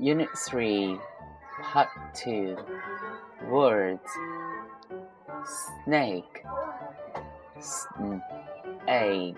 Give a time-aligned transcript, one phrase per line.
[0.00, 0.98] Unit 3,
[1.62, 2.56] Part 2
[3.50, 4.00] Words.
[5.84, 6.42] Snake,
[8.88, 9.36] egg,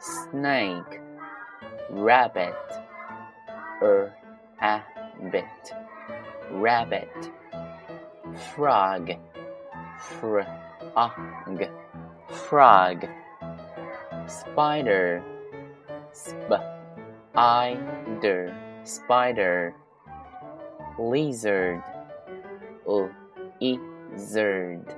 [0.00, 1.00] snake,
[1.90, 2.54] rabbit,
[3.82, 4.10] a
[4.60, 5.74] rabbit,
[6.50, 7.30] rabbit,
[8.52, 9.12] frog,
[10.96, 11.12] Ah,
[11.46, 11.68] frog,
[12.28, 13.08] frog,
[14.26, 15.22] spider,
[16.12, 16.62] spider,
[18.84, 19.74] spider.
[20.96, 21.82] Lizard,
[22.86, 24.94] lizard,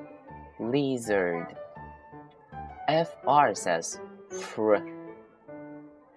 [0.61, 1.57] lizard.
[2.87, 4.77] FR says fr,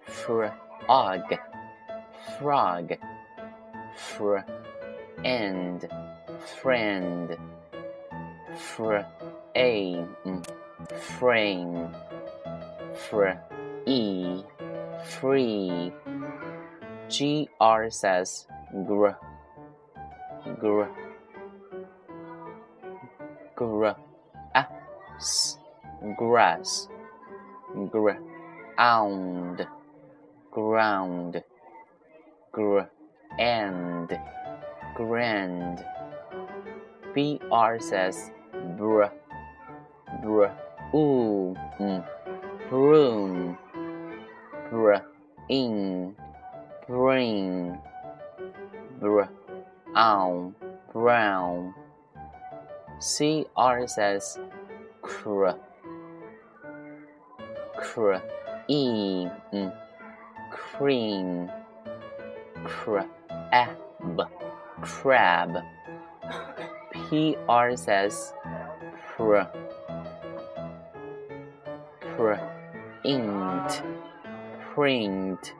[0.04, 1.38] frog,
[2.38, 2.92] frog,
[3.96, 4.36] fr,
[5.24, 5.88] and
[6.60, 7.38] friend,
[8.56, 8.98] fr,
[9.56, 10.46] a, mm,
[11.18, 11.94] frame,
[13.08, 13.30] fr,
[13.86, 14.42] e,
[15.04, 15.92] free.
[17.10, 18.46] GR says
[18.86, 19.08] gr
[20.60, 20.84] gr
[23.56, 23.86] gr
[25.18, 25.58] s
[26.16, 26.88] grass
[27.90, 28.10] Gr.
[28.76, 29.66] ground
[30.52, 31.42] ground
[32.52, 34.18] grand
[34.94, 35.84] grand
[37.12, 38.30] br says
[38.78, 39.06] br
[40.22, 40.46] br
[40.94, 42.04] ooh mm,
[42.68, 43.58] broom
[44.70, 44.94] br
[45.48, 46.14] in
[46.86, 47.78] bring
[49.00, 49.22] br
[49.94, 50.54] on
[50.92, 51.74] brown.
[52.98, 54.38] C R says
[55.02, 55.50] cr
[57.78, 58.16] cr
[58.68, 59.26] e.
[59.52, 59.72] Mm,
[60.50, 61.50] cream.
[62.64, 63.06] Crab
[64.82, 65.62] crab.
[66.92, 68.32] P R says
[69.16, 69.42] pr
[72.16, 73.82] print
[74.74, 75.54] print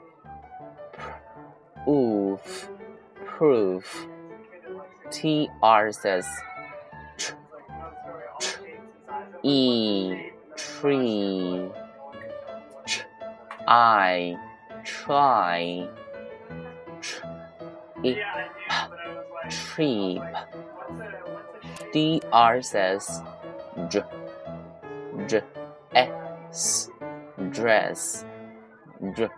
[1.87, 2.69] oof
[3.41, 4.07] proof.
[5.09, 6.27] TR says
[7.17, 7.33] tr,
[8.39, 8.59] tr,
[9.43, 11.69] E tree
[12.85, 13.01] tr,
[13.67, 14.37] I
[14.85, 15.89] try
[17.01, 17.25] tr,
[18.03, 18.15] e,
[19.49, 20.21] trip
[21.91, 23.21] DR says
[23.89, 24.05] dr,
[25.27, 26.30] dr,
[27.51, 28.25] dress
[29.15, 29.31] dr,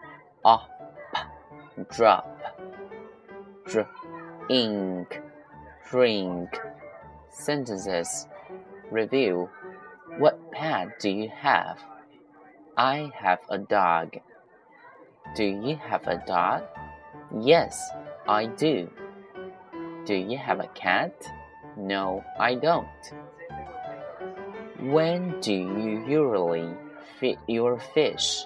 [0.45, 0.67] ah,
[1.15, 2.39] up drop
[3.65, 3.87] dr,
[4.49, 5.21] ink
[5.93, 6.49] drink.
[7.29, 8.27] Sentences.
[8.89, 9.47] Review.
[10.17, 11.77] What pet do you have?
[12.75, 14.17] I have a dog.
[15.35, 16.63] Do you have a dog?
[17.39, 17.79] Yes,
[18.27, 18.89] I do.
[20.05, 21.13] Do you have a cat?
[21.77, 22.87] No, I don't.
[24.79, 26.73] When do you usually
[27.19, 28.45] feed your fish?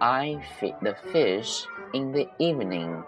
[0.00, 3.02] I feed the fish in the evening.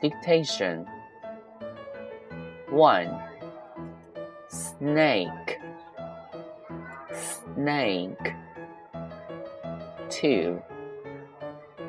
[0.00, 0.86] Dictation
[2.70, 3.22] 1.
[4.48, 5.58] Snake,
[7.54, 8.34] snake.
[10.10, 10.62] 2.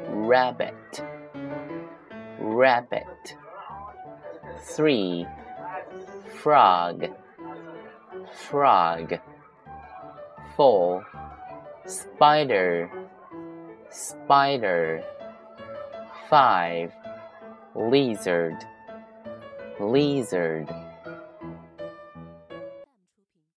[0.07, 1.03] Rabbit,
[2.55, 3.35] rabbit.
[4.63, 5.27] 3.
[6.41, 7.07] Frog,
[8.49, 9.19] frog.
[10.55, 11.05] 4.
[11.85, 12.89] Spider,
[13.91, 15.03] spider.
[16.29, 16.91] 5
[17.75, 18.55] lizard
[19.79, 20.67] lizard